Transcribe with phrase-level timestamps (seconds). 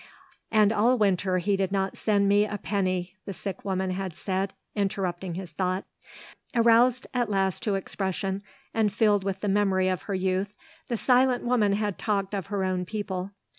[0.49, 4.51] "And all winter he did not send me a penny," the sick woman had said,
[4.73, 5.85] interrupting his thoughts.
[6.55, 8.41] Aroused at last to expression,
[8.73, 10.55] and filled with the memory of her youth,
[10.87, 13.29] the silent woman had talked of her own people.